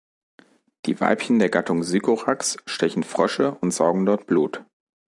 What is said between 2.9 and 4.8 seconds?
Frösche und saugen dort Blut.